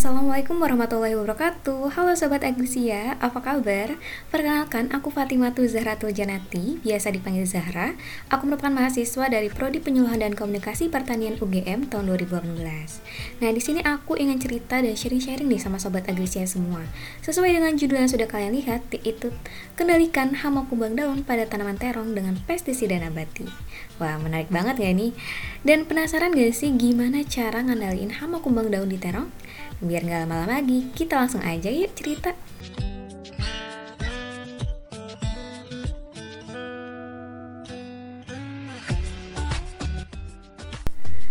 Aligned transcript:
Assalamualaikum 0.00 0.56
warahmatullahi 0.56 1.12
wabarakatuh 1.12 1.92
Halo 1.92 2.16
Sobat 2.16 2.40
Agrisia, 2.40 3.20
apa 3.20 3.36
kabar? 3.44 4.00
Perkenalkan, 4.32 4.88
aku 4.96 5.12
Fatimatu 5.12 5.60
Zahratul 5.68 6.16
Janati, 6.16 6.80
biasa 6.80 7.12
dipanggil 7.12 7.44
Zahra 7.44 7.92
Aku 8.32 8.48
merupakan 8.48 8.72
mahasiswa 8.72 9.28
dari 9.28 9.52
Prodi 9.52 9.76
Penyuluhan 9.76 10.24
dan 10.24 10.32
Komunikasi 10.32 10.88
Pertanian 10.88 11.36
UGM 11.36 11.92
tahun 11.92 12.16
2018 12.16 12.48
Nah, 13.44 13.50
di 13.52 13.60
sini 13.60 13.84
aku 13.84 14.16
ingin 14.16 14.40
cerita 14.40 14.80
dan 14.80 14.96
sharing-sharing 14.96 15.52
nih 15.52 15.60
sama 15.60 15.76
Sobat 15.76 16.08
Agrisia 16.08 16.48
semua 16.48 16.80
Sesuai 17.20 17.60
dengan 17.60 17.76
judul 17.76 18.00
yang 18.00 18.08
sudah 18.08 18.24
kalian 18.24 18.56
lihat, 18.56 18.80
yaitu 18.96 19.36
Kendalikan 19.76 20.32
hama 20.32 20.64
kumbang 20.64 20.96
daun 20.96 21.28
pada 21.28 21.44
tanaman 21.44 21.76
terong 21.76 22.16
dengan 22.16 22.40
pestisida 22.48 22.96
nabati 22.96 23.44
Wah, 24.00 24.16
menarik 24.16 24.48
banget 24.48 24.80
ya 24.80 24.96
nih? 24.96 25.12
Dan 25.60 25.84
penasaran 25.84 26.32
gak 26.32 26.56
sih 26.56 26.72
gimana 26.72 27.20
cara 27.28 27.60
ngandalin 27.60 28.16
hama 28.16 28.40
kumbang 28.40 28.72
daun 28.72 28.88
di 28.88 28.96
terong? 28.96 29.28
Biar 29.80 30.04
nggak 30.04 30.28
lama-lama 30.28 30.60
lagi, 30.60 30.92
kita 30.92 31.16
langsung 31.16 31.40
aja 31.40 31.72
yuk 31.72 31.88
cerita. 31.96 32.36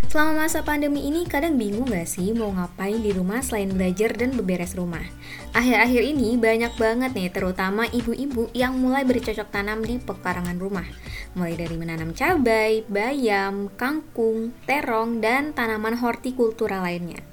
Selama 0.09 0.49
masa 0.49 0.65
pandemi 0.65 1.05
ini 1.05 1.21
kadang 1.29 1.61
bingung 1.61 1.85
gak 1.85 2.09
sih 2.09 2.33
mau 2.33 2.49
ngapain 2.49 2.97
di 2.97 3.13
rumah 3.13 3.45
selain 3.45 3.69
belajar 3.69 4.17
dan 4.17 4.33
beberes 4.33 4.73
rumah? 4.73 5.05
Akhir-akhir 5.53 6.01
ini 6.01 6.33
banyak 6.33 6.73
banget 6.81 7.13
nih 7.13 7.29
terutama 7.29 7.85
ibu-ibu 7.93 8.49
yang 8.57 8.73
mulai 8.81 9.05
bercocok 9.05 9.53
tanam 9.53 9.85
di 9.85 10.01
pekarangan 10.01 10.57
rumah. 10.57 10.89
Mulai 11.37 11.53
dari 11.61 11.77
menanam 11.77 12.17
cabai, 12.17 12.81
bayam, 12.89 13.69
kangkung, 13.77 14.49
terong, 14.65 15.21
dan 15.21 15.53
tanaman 15.53 16.01
hortikultura 16.01 16.81
lainnya. 16.81 17.28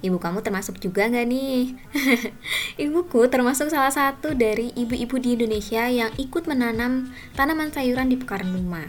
Ibu 0.00 0.16
kamu 0.16 0.40
termasuk 0.40 0.80
juga 0.80 1.04
nggak 1.12 1.26
nih? 1.28 1.76
Ibuku 2.88 3.28
termasuk 3.28 3.68
salah 3.68 3.92
satu 3.92 4.32
dari 4.32 4.72
ibu-ibu 4.72 5.20
di 5.20 5.36
Indonesia 5.36 5.84
yang 5.92 6.08
ikut 6.16 6.48
menanam 6.48 7.12
tanaman 7.36 7.68
sayuran 7.68 8.08
di 8.08 8.16
pekarangan 8.16 8.56
rumah. 8.56 8.88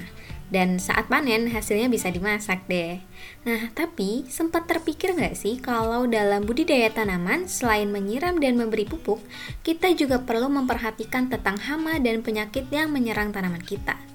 Dan 0.51 0.83
saat 0.83 1.07
panen 1.07 1.47
hasilnya 1.47 1.87
bisa 1.87 2.11
dimasak 2.11 2.67
deh. 2.67 2.99
Nah, 3.47 3.71
tapi 3.71 4.27
sempat 4.27 4.67
terpikir 4.67 5.15
nggak 5.15 5.35
sih 5.35 5.59
kalau 5.63 6.07
dalam 6.11 6.43
budidaya 6.43 6.91
tanaman 6.91 7.47
selain 7.47 7.87
menyiram 7.87 8.35
dan 8.35 8.59
memberi 8.59 8.83
pupuk, 8.83 9.23
kita 9.63 9.95
juga 9.95 10.19
perlu 10.19 10.51
memperhatikan 10.51 11.31
tentang 11.31 11.55
hama 11.55 11.99
dan 12.03 12.19
penyakit 12.19 12.67
yang 12.67 12.91
menyerang 12.91 13.31
tanaman 13.31 13.63
kita. 13.63 14.10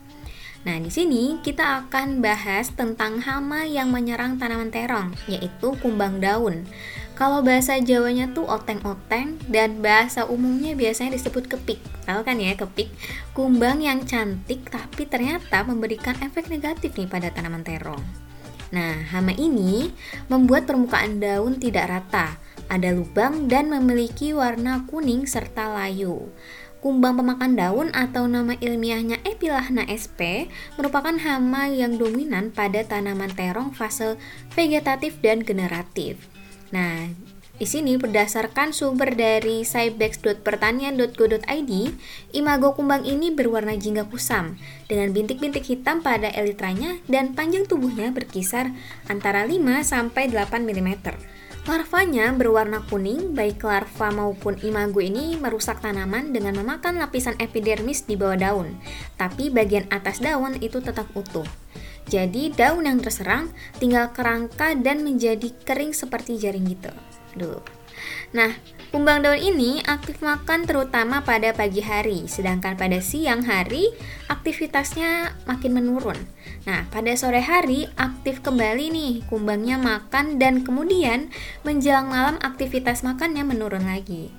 Nah, 0.67 0.83
di 0.83 0.91
sini 0.91 1.39
kita 1.47 1.86
akan 1.86 2.19
bahas 2.19 2.75
tentang 2.75 3.22
hama 3.22 3.62
yang 3.62 3.95
menyerang 3.95 4.34
tanaman 4.34 4.75
terong, 4.75 5.14
yaitu 5.31 5.78
kumbang 5.78 6.19
daun. 6.19 6.67
Kalau 7.14 7.39
bahasa 7.39 7.78
Jawanya 7.78 8.34
tuh 8.34 8.50
oteng-oteng 8.50 9.39
dan 9.47 9.78
bahasa 9.78 10.27
umumnya 10.27 10.75
biasanya 10.75 11.14
disebut 11.14 11.47
kepik. 11.47 11.78
Tahu 12.03 12.27
kan 12.27 12.42
ya 12.42 12.59
kepik? 12.59 12.91
Kumbang 13.31 13.78
yang 13.78 14.03
cantik 14.11 14.67
tapi 14.67 15.06
ternyata 15.06 15.62
memberikan 15.62 16.19
efek 16.19 16.50
negatif 16.50 16.98
nih 16.98 17.06
pada 17.06 17.31
tanaman 17.31 17.62
terong. 17.62 18.03
Nah, 18.75 19.06
hama 19.14 19.39
ini 19.39 19.94
membuat 20.27 20.67
permukaan 20.67 21.22
daun 21.22 21.62
tidak 21.62 21.87
rata, 21.87 22.42
ada 22.67 22.91
lubang 22.91 23.47
dan 23.47 23.70
memiliki 23.70 24.34
warna 24.34 24.83
kuning 24.91 25.31
serta 25.31 25.70
layu. 25.70 26.27
Kumbang 26.84 27.16
pemakan 27.19 27.56
daun 27.56 27.88
atau 27.96 28.28
nama 28.30 28.55
ilmiahnya 28.60 29.24
Epilahna 29.24 29.88
sp 29.96 30.52
merupakan 30.77 31.16
hama 31.16 31.72
yang 31.72 31.96
dominan 31.96 32.52
pada 32.52 32.84
tanaman 32.84 33.32
terong 33.32 33.72
fase 33.72 34.20
vegetatif 34.53 35.16
dan 35.25 35.41
generatif. 35.42 36.28
Nah, 36.70 37.09
di 37.56 37.65
sini 37.65 37.97
berdasarkan 37.97 38.76
sumber 38.76 39.16
dari 39.16 39.65
cybex.pertanian.go.id, 39.65 41.72
imago 42.36 42.76
kumbang 42.76 43.09
ini 43.09 43.32
berwarna 43.32 43.81
jingga 43.81 44.04
kusam 44.12 44.60
dengan 44.84 45.16
bintik-bintik 45.16 45.65
hitam 45.65 46.04
pada 46.04 46.28
elitranya 46.36 47.00
dan 47.09 47.32
panjang 47.32 47.65
tubuhnya 47.65 48.12
berkisar 48.12 48.76
antara 49.09 49.48
5 49.48 49.56
sampai 49.81 50.28
8 50.28 50.69
mm. 50.69 51.00
Larvanya 51.66 52.31
berwarna 52.31 52.78
kuning, 52.87 53.34
baik 53.34 53.66
larva 53.66 54.15
maupun 54.15 54.54
imago 54.62 55.03
ini 55.03 55.34
merusak 55.34 55.82
tanaman 55.82 56.31
dengan 56.31 56.54
memakan 56.54 57.03
lapisan 57.03 57.34
epidermis 57.43 58.06
di 58.06 58.15
bawah 58.15 58.38
daun, 58.38 58.78
tapi 59.19 59.50
bagian 59.50 59.82
atas 59.91 60.22
daun 60.22 60.62
itu 60.62 60.78
tetap 60.78 61.10
utuh. 61.19 61.43
Jadi 62.06 62.55
daun 62.55 62.87
yang 62.87 63.03
terserang 63.03 63.50
tinggal 63.83 64.15
kerangka 64.15 64.75
dan 64.78 65.03
menjadi 65.03 65.50
kering 65.67 65.91
seperti 65.91 66.39
jaring 66.39 66.67
gitu. 66.71 66.93
Duh. 67.34 67.62
Nah, 68.31 68.55
Kumbang 68.94 69.27
daun 69.27 69.37
ini 69.37 69.83
aktif 69.83 70.22
makan 70.22 70.62
terutama 70.62 71.21
pada 71.27 71.50
pagi 71.50 71.83
hari, 71.83 72.31
sedangkan 72.31 72.78
pada 72.78 73.03
siang 73.03 73.43
hari 73.43 73.91
aktivitasnya 74.31 75.34
makin 75.45 75.77
menurun. 75.77 76.16
Nah, 76.71 76.87
pada 76.89 77.12
sore 77.19 77.43
hari 77.43 77.91
aktif 77.99 78.47
kembali 78.47 78.95
nih 78.95 79.15
kumbangnya 79.27 79.75
makan 79.77 80.39
dan 80.39 80.62
kemudian 80.62 81.34
menjelang 81.66 82.06
malam 82.06 82.39
aktivitas 82.41 83.03
makannya 83.03 83.43
menurun 83.43 83.91
lagi. 83.91 84.31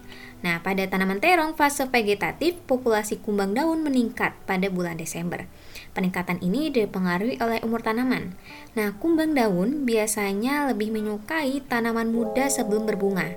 Nah, 0.45 0.61
pada 0.61 0.85
tanaman 0.85 1.17
terong 1.17 1.57
fase 1.57 1.89
vegetatif 1.89 2.61
populasi 2.69 3.17
kumbang 3.25 3.57
daun 3.57 3.81
meningkat 3.81 4.37
pada 4.45 4.69
bulan 4.69 5.01
Desember. 5.01 5.49
Peningkatan 5.97 6.37
ini 6.45 6.69
dipengaruhi 6.69 7.41
oleh 7.41 7.57
umur 7.65 7.81
tanaman. 7.81 8.37
Nah, 8.77 8.93
kumbang 9.01 9.33
daun 9.33 9.89
biasanya 9.89 10.69
lebih 10.69 10.93
menyukai 10.93 11.65
tanaman 11.65 12.13
muda 12.13 12.53
sebelum 12.53 12.85
berbunga. 12.85 13.33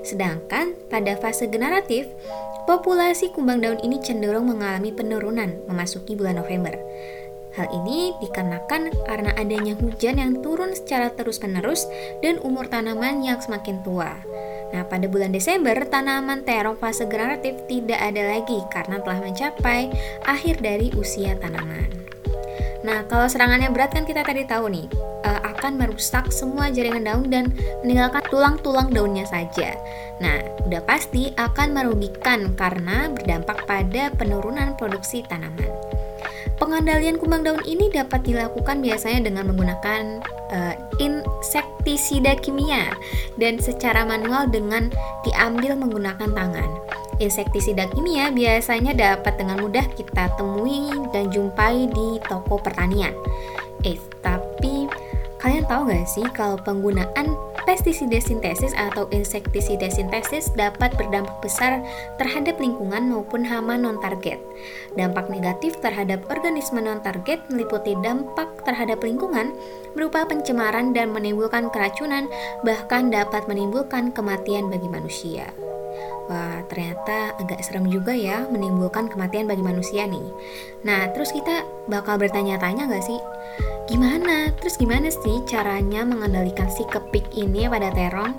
Sedangkan 0.00 0.72
pada 0.88 1.20
fase 1.20 1.52
generatif, 1.52 2.08
populasi 2.64 3.28
kumbang 3.36 3.60
daun 3.60 3.80
ini 3.84 4.00
cenderung 4.00 4.48
mengalami 4.48 4.88
penurunan 4.88 5.52
memasuki 5.68 6.16
bulan 6.16 6.40
November. 6.40 6.80
Hal 7.56 7.68
ini 7.74 8.16
dikarenakan 8.22 8.92
karena 9.04 9.34
adanya 9.36 9.74
hujan 9.76 10.20
yang 10.20 10.40
turun 10.40 10.72
secara 10.72 11.12
terus-menerus 11.12 11.88
dan 12.24 12.40
umur 12.40 12.72
tanaman 12.72 13.20
yang 13.20 13.40
semakin 13.40 13.82
tua. 13.84 14.20
Nah, 14.68 14.84
pada 14.84 15.08
bulan 15.08 15.32
Desember, 15.32 15.74
tanaman 15.88 16.44
terong 16.44 16.76
fase 16.76 17.08
generatif 17.08 17.56
tidak 17.66 17.98
ada 17.98 18.36
lagi 18.36 18.60
karena 18.68 19.00
telah 19.00 19.20
mencapai 19.24 19.88
akhir 20.28 20.60
dari 20.60 20.92
usia 20.96 21.36
tanaman. 21.40 21.88
Nah, 22.84 23.04
kalau 23.10 23.26
serangannya 23.26 23.72
berat 23.74 23.90
kan 23.90 24.06
kita 24.06 24.22
tadi 24.22 24.46
tahu 24.46 24.70
nih, 24.70 24.86
uh, 25.26 25.40
akan 25.56 25.76
merusak 25.76 26.30
semua 26.30 26.70
jaringan 26.70 27.04
daun 27.04 27.26
dan 27.26 27.50
meninggalkan 27.82 28.22
tulang-tulang 28.30 28.88
daunnya 28.94 29.26
saja. 29.26 29.74
Nah, 30.22 30.38
udah 30.68 30.82
pasti 30.86 31.34
akan 31.34 31.74
merugikan 31.74 32.54
karena 32.54 33.10
berdampak 33.10 33.66
pada 33.66 34.14
penurunan 34.14 34.78
produksi 34.78 35.26
tanaman. 35.26 35.68
Pengendalian 36.58 37.18
kumbang 37.18 37.46
daun 37.46 37.62
ini 37.66 37.86
dapat 37.90 38.26
dilakukan 38.26 38.82
biasanya 38.82 39.30
dengan 39.30 39.46
menggunakan 39.50 40.22
uh, 40.52 40.74
insektisida 40.98 42.36
kimia 42.38 42.92
dan 43.36 43.60
secara 43.60 44.04
manual 44.04 44.48
dengan 44.48 44.92
diambil 45.24 45.76
menggunakan 45.78 46.30
tangan. 46.32 46.70
Insektisida 47.18 47.90
kimia 47.90 48.30
biasanya 48.30 48.94
dapat 48.94 49.34
dengan 49.42 49.58
mudah 49.58 49.82
kita 49.98 50.30
temui 50.38 50.94
dan 51.10 51.30
jumpai 51.34 51.90
di 51.90 52.22
toko 52.30 52.62
pertanian. 52.62 53.10
Eh, 53.82 53.98
tapi 54.22 54.86
kalian 55.42 55.66
tahu 55.66 55.90
gak 55.90 56.06
sih 56.06 56.26
kalau 56.34 56.58
penggunaan 56.62 57.34
pestisida 57.68 58.16
sintesis 58.16 58.72
atau 58.72 59.04
insektisida 59.12 59.92
sintesis 59.92 60.48
dapat 60.56 60.96
berdampak 60.96 61.36
besar 61.44 61.84
terhadap 62.16 62.56
lingkungan 62.56 63.12
maupun 63.12 63.44
hama 63.44 63.76
non-target. 63.76 64.40
Dampak 64.96 65.28
negatif 65.28 65.76
terhadap 65.84 66.24
organisme 66.32 66.80
non-target 66.80 67.44
meliputi 67.52 67.92
dampak 68.00 68.64
terhadap 68.64 69.04
lingkungan 69.04 69.52
berupa 69.92 70.24
pencemaran 70.24 70.96
dan 70.96 71.12
menimbulkan 71.12 71.68
keracunan, 71.68 72.24
bahkan 72.64 73.12
dapat 73.12 73.44
menimbulkan 73.44 74.16
kematian 74.16 74.72
bagi 74.72 74.88
manusia. 74.88 75.52
Wah, 76.32 76.64
ternyata 76.72 77.36
agak 77.36 77.60
serem 77.64 77.88
juga 77.92 78.16
ya 78.16 78.48
menimbulkan 78.48 79.12
kematian 79.12 79.44
bagi 79.44 79.64
manusia 79.64 80.08
nih. 80.08 80.24
Nah, 80.88 81.12
terus 81.12 81.36
kita 81.36 81.68
bakal 81.88 82.16
bertanya-tanya 82.16 82.88
gak 82.88 83.04
sih, 83.04 83.20
Gimana? 83.88 84.52
Terus 84.60 84.76
gimana 84.76 85.08
sih 85.08 85.40
caranya 85.48 86.04
mengendalikan 86.04 86.68
si 86.68 86.84
kepik 86.84 87.32
ini 87.32 87.64
pada 87.72 87.88
terong? 87.88 88.36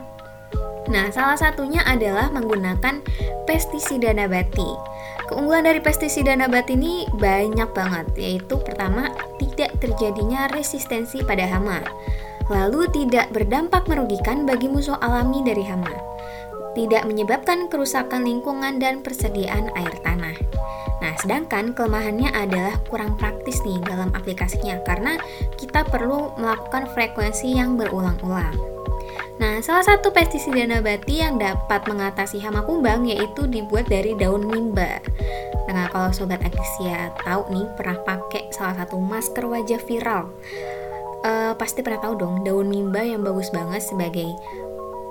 Nah, 0.94 1.10
salah 1.10 1.38
satunya 1.38 1.81
adalah 1.90 2.30
menggunakan 2.30 3.01
pestisida 3.50 4.13
nabati. 4.13 4.69
Keunggulan 5.25 5.66
dari 5.66 5.81
pestisida 5.81 6.38
nabati 6.38 6.78
ini 6.78 7.06
banyak 7.18 7.69
banget, 7.74 8.07
yaitu 8.18 8.62
pertama, 8.62 9.10
tidak 9.42 9.74
terjadinya 9.81 10.50
resistensi 10.54 11.25
pada 11.25 11.46
hama. 11.50 11.81
Lalu 12.50 12.90
tidak 12.94 13.30
berdampak 13.34 13.86
merugikan 13.86 14.46
bagi 14.46 14.69
musuh 14.69 14.98
alami 15.01 15.46
dari 15.46 15.66
hama. 15.66 15.94
Tidak 16.74 17.06
menyebabkan 17.06 17.69
kerusakan 17.69 18.25
lingkungan 18.25 18.78
dan 18.78 19.01
persediaan 19.01 19.69
air 19.78 19.94
tanah. 20.06 20.59
Nah, 21.00 21.16
sedangkan 21.19 21.72
kelemahannya 21.72 22.31
adalah 22.36 22.75
kurang 22.92 23.16
praktis 23.16 23.63
nih 23.63 23.80
dalam 23.88 24.12
aplikasinya 24.12 24.84
karena 24.84 25.16
kita 25.56 25.88
perlu 25.88 26.36
melakukan 26.36 26.92
frekuensi 26.92 27.56
yang 27.56 27.80
berulang-ulang. 27.80 28.56
Nah, 29.40 29.63
salah 29.63 29.88
satu 29.88 30.12
pestisida 30.12 30.68
nabati 30.68 31.24
yang 31.24 31.40
dapat 31.40 31.88
mengatasi 31.88 32.44
hama 32.44 32.60
kumbang 32.68 33.07
yaitu 33.07 33.48
dibuat 33.48 33.88
dari 33.88 34.12
daun 34.19 34.44
mimba. 34.44 35.00
Nah, 35.72 35.88
kalau 35.88 36.12
sobat 36.12 36.44
Agrisia 36.44 37.16
tahu 37.24 37.48
nih 37.48 37.66
pernah 37.80 37.96
pakai 38.04 38.51
salah 38.51 38.84
satu 38.84 39.00
masker 39.00 39.48
wajah 39.48 39.80
viral, 39.80 40.28
uh, 41.24 41.56
pasti 41.56 41.80
pernah 41.80 42.04
tahu 42.04 42.19
dong 42.19 42.44
daun 42.44 42.68
mimba 42.68 43.00
yang 43.00 43.24
bagus 43.24 43.48
banget 43.56 43.80
sebagai 43.80 44.28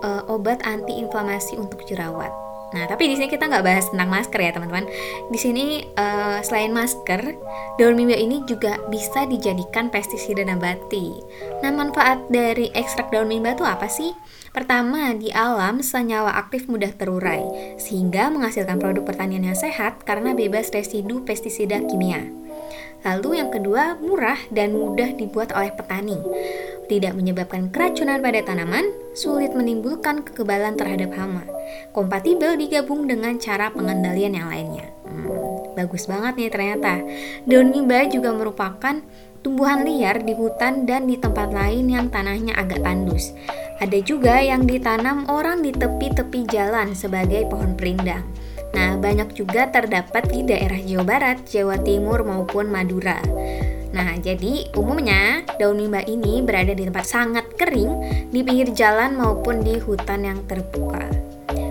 uh, 0.05 0.29
obat 0.29 0.61
anti-inflamasi 0.61 1.56
untuk 1.56 1.81
jerawat. 1.88 2.48
Nah, 2.69 2.85
tapi 2.85 3.09
di 3.09 3.17
sini 3.17 3.32
kita 3.32 3.49
nggak 3.49 3.65
bahas 3.65 3.88
tentang 3.88 4.12
masker 4.12 4.41
ya, 4.44 4.53
teman-teman. 4.53 4.85
Di 5.32 5.38
sini 5.41 5.88
uh, 5.97 6.44
selain 6.44 6.69
masker, 6.69 7.37
daun 7.81 7.97
mimba 7.97 8.17
ini 8.17 8.44
juga 8.44 8.76
bisa 8.93 9.25
dijadikan 9.25 9.88
pestisida 9.88 10.44
nabati. 10.44 11.17
Nah, 11.65 11.73
manfaat 11.73 12.29
dari 12.29 12.69
ekstrak 12.76 13.09
daun 13.09 13.32
mimba 13.32 13.56
itu 13.56 13.65
apa 13.65 13.88
sih? 13.88 14.12
Pertama, 14.53 15.17
di 15.17 15.32
alam 15.32 15.81
senyawa 15.81 16.37
aktif 16.37 16.69
mudah 16.69 16.93
terurai, 16.93 17.41
sehingga 17.81 18.29
menghasilkan 18.29 18.76
produk 18.76 19.05
pertanian 19.05 19.49
yang 19.49 19.56
sehat 19.56 20.05
karena 20.05 20.37
bebas 20.37 20.69
residu 20.69 21.25
pestisida 21.25 21.81
kimia. 21.88 22.29
Lalu 23.06 23.38
yang 23.38 23.49
kedua, 23.55 23.97
murah 24.03 24.41
dan 24.50 24.75
mudah 24.75 25.14
dibuat 25.14 25.55
oleh 25.55 25.71
petani 25.71 26.19
tidak 26.88 27.12
menyebabkan 27.14 27.69
keracunan 27.69 28.19
pada 28.19 28.40
tanaman, 28.43 28.88
sulit 29.12 29.52
menimbulkan 29.52 30.25
kekebalan 30.25 30.75
terhadap 30.75 31.12
hama. 31.14 31.44
Kompatibel 31.93 32.56
digabung 32.56 33.05
dengan 33.05 33.37
cara 33.37 33.69
pengendalian 33.69 34.35
yang 34.35 34.49
lainnya. 34.49 34.88
Hmm, 35.05 35.29
bagus 35.76 36.08
banget 36.08 36.35
nih 36.40 36.50
ternyata. 36.50 37.05
Daun 37.44 37.70
mimba 37.70 38.08
juga 38.08 38.32
merupakan 38.32 39.05
tumbuhan 39.44 39.87
liar 39.87 40.25
di 40.25 40.35
hutan 40.35 40.88
dan 40.88 41.06
di 41.06 41.20
tempat 41.20 41.52
lain 41.52 41.93
yang 41.93 42.08
tanahnya 42.08 42.56
agak 42.56 42.82
tandus. 42.82 43.37
Ada 43.79 44.02
juga 44.02 44.43
yang 44.43 44.67
ditanam 44.67 45.29
orang 45.31 45.62
di 45.62 45.70
tepi-tepi 45.70 46.49
jalan 46.50 46.96
sebagai 46.96 47.46
pohon 47.46 47.79
perindang. 47.79 48.26
Nah, 48.75 49.00
banyak 49.00 49.32
juga 49.32 49.70
terdapat 49.73 50.29
di 50.29 50.44
daerah 50.44 50.76
Jawa 50.76 51.05
Barat, 51.06 51.38
Jawa 51.49 51.81
Timur 51.81 52.20
maupun 52.26 52.69
Madura. 52.69 53.17
Nah, 53.88 54.20
jadi 54.20 54.69
umumnya 54.76 55.49
daun 55.56 55.81
mimba 55.81 56.05
ini 56.05 56.44
berada 56.44 56.76
di 56.76 56.85
tempat 56.85 57.08
sangat 57.08 57.44
kering 57.56 57.93
di 58.29 58.44
pinggir 58.44 58.69
jalan 58.76 59.17
maupun 59.17 59.64
di 59.64 59.81
hutan 59.81 60.29
yang 60.29 60.40
terbuka. 60.44 61.08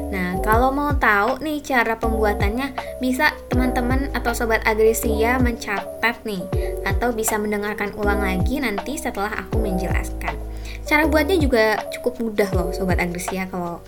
Nah, 0.07 0.39
kalau 0.41 0.73
mau 0.73 0.95
tahu 0.97 1.43
nih 1.43 1.61
cara 1.61 1.99
pembuatannya, 1.99 2.73
bisa 2.97 3.35
teman-teman 3.51 4.09
atau 4.17 4.33
sobat 4.33 4.63
agrisia 4.65 5.37
mencatat 5.37 6.23
nih 6.25 6.41
atau 6.87 7.13
bisa 7.13 7.37
mendengarkan 7.37 7.93
ulang 7.99 8.23
lagi 8.23 8.57
nanti 8.57 8.97
setelah 8.97 9.29
aku 9.45 9.61
menjelaskan. 9.61 10.33
Cara 10.87 11.03
buatnya 11.03 11.35
juga 11.35 11.83
cukup 11.91 12.23
mudah 12.23 12.49
loh 12.55 12.71
sobat 12.71 13.03
agrisia 13.03 13.43
kalau 13.51 13.83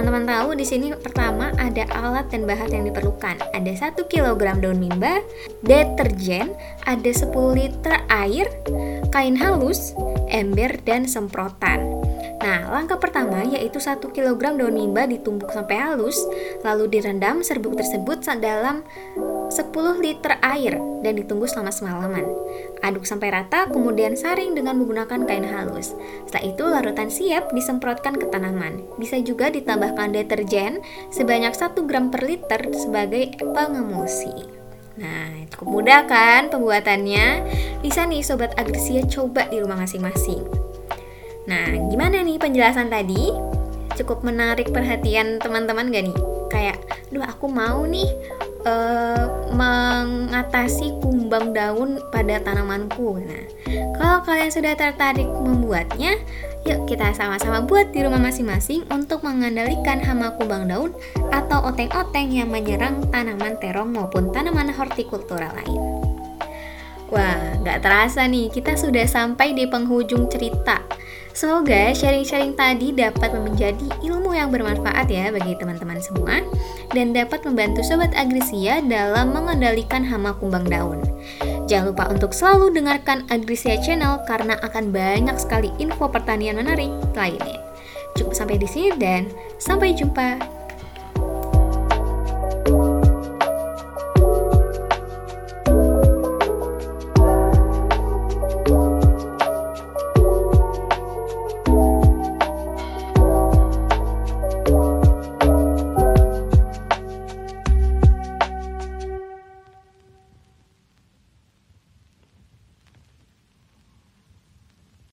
teman-teman 0.00 0.32
tahu 0.32 0.56
di 0.56 0.64
sini 0.64 0.96
pertama 0.96 1.52
ada 1.60 1.84
alat 1.92 2.32
dan 2.32 2.48
bahan 2.48 2.72
yang 2.72 2.88
diperlukan. 2.88 3.36
Ada 3.52 3.92
1 3.92 4.00
kg 4.08 4.40
daun 4.56 4.80
mimba, 4.80 5.20
deterjen, 5.60 6.56
ada 6.88 7.10
10 7.12 7.28
liter 7.52 8.00
air, 8.08 8.48
kain 9.12 9.36
halus, 9.36 9.92
ember 10.32 10.72
dan 10.88 11.04
semprotan. 11.04 11.84
Nah, 12.40 12.72
langkah 12.72 12.96
pertama 12.96 13.44
yaitu 13.44 13.76
1 13.76 14.00
kg 14.00 14.40
daun 14.40 14.72
mimba 14.72 15.04
ditumbuk 15.04 15.52
sampai 15.52 15.76
halus, 15.76 16.16
lalu 16.64 16.88
direndam 16.88 17.44
serbuk 17.44 17.76
tersebut 17.76 18.24
dalam 18.40 18.80
10 19.50 20.00
liter 20.00 20.38
air 20.40 20.78
dan 21.02 21.12
ditunggu 21.18 21.50
selama 21.50 21.74
semalaman. 21.74 22.26
Aduk 22.80 23.04
sampai 23.04 23.34
rata, 23.34 23.66
kemudian 23.68 24.14
saring 24.14 24.54
dengan 24.56 24.78
menggunakan 24.78 25.26
kain 25.26 25.44
halus. 25.44 25.92
Setelah 26.24 26.44
itu, 26.46 26.64
larutan 26.64 27.10
siap 27.10 27.50
disemprotkan 27.52 28.16
ke 28.16 28.30
tanaman. 28.30 28.86
Bisa 28.96 29.18
juga 29.20 29.50
ditambahkan 29.50 30.14
deterjen 30.14 30.80
sebanyak 31.12 31.52
1 31.52 31.76
gram 31.84 32.08
per 32.08 32.22
liter 32.24 32.70
sebagai 32.72 33.36
pengemulsi. 33.42 34.32
Nah, 35.00 35.48
cukup 35.52 35.80
mudah 35.80 36.04
kan 36.06 36.48
pembuatannya? 36.52 37.26
Bisa 37.80 38.04
nih 38.04 38.20
Sobat 38.20 38.52
Agrisia 38.60 39.02
coba 39.08 39.48
di 39.48 39.58
rumah 39.58 39.80
masing-masing. 39.80 40.44
Nah, 41.48 41.72
gimana 41.88 42.20
nih 42.20 42.36
penjelasan 42.36 42.92
tadi? 42.92 43.32
Cukup 43.96 44.22
menarik 44.22 44.70
perhatian 44.70 45.40
teman-teman 45.40 45.88
gak 45.88 46.04
nih? 46.04 46.18
Kayak, 46.52 46.78
duh 47.08 47.24
aku 47.24 47.48
mau 47.48 47.84
nih 47.88 48.06
uh, 48.66 49.24
mengatasi 49.54 50.96
kumbang 51.00 51.52
daun 51.52 52.00
pada 52.10 52.40
tanamanku. 52.42 53.20
Nah, 53.20 53.44
kalau 53.96 54.18
kalian 54.24 54.52
sudah 54.52 54.74
tertarik 54.76 55.28
membuatnya, 55.28 56.18
yuk 56.68 56.84
kita 56.84 57.12
sama-sama 57.16 57.64
buat 57.64 57.92
di 57.92 58.04
rumah 58.04 58.20
masing-masing 58.20 58.84
untuk 58.92 59.24
mengendalikan 59.24 60.00
hama 60.00 60.36
kumbang 60.36 60.68
daun 60.68 60.92
atau 61.32 61.64
oteng-oteng 61.70 62.28
yang 62.30 62.48
menyerang 62.52 63.04
tanaman 63.08 63.56
terong 63.58 63.92
maupun 63.94 64.32
tanaman 64.34 64.72
hortikultura 64.72 65.50
lain. 65.56 65.80
Wah, 67.10 67.58
nggak 67.58 67.82
terasa 67.82 68.22
nih, 68.30 68.54
kita 68.54 68.78
sudah 68.78 69.02
sampai 69.02 69.50
di 69.50 69.66
penghujung 69.66 70.30
cerita. 70.30 70.78
Semoga 71.30 71.94
sharing-sharing 71.94 72.58
tadi 72.58 72.90
dapat 72.90 73.30
menjadi 73.32 73.86
ilmu 74.02 74.34
yang 74.34 74.50
bermanfaat 74.50 75.06
ya 75.06 75.30
bagi 75.30 75.54
teman-teman 75.54 76.02
semua 76.02 76.42
dan 76.90 77.14
dapat 77.14 77.46
membantu 77.46 77.86
Sobat 77.86 78.10
Agrisia 78.18 78.82
dalam 78.82 79.30
mengendalikan 79.30 80.02
hama 80.02 80.34
kumbang 80.36 80.66
daun. 80.66 80.98
Jangan 81.70 81.94
lupa 81.94 82.04
untuk 82.10 82.34
selalu 82.34 82.74
dengarkan 82.74 83.30
Agrisia 83.30 83.78
Channel 83.78 84.26
karena 84.26 84.58
akan 84.58 84.90
banyak 84.90 85.38
sekali 85.38 85.70
info 85.78 86.10
pertanian 86.10 86.58
menarik 86.58 86.90
lainnya. 87.14 87.62
Cukup 88.18 88.34
sampai 88.34 88.58
di 88.58 88.66
sini 88.66 88.90
dan 88.98 89.30
sampai 89.62 89.94
jumpa. 89.94 90.59